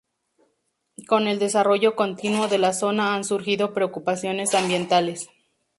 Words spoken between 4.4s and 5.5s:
ambientales.